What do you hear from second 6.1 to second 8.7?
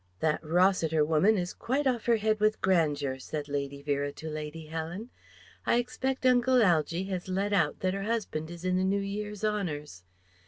Uncle Algy has let out that her husband is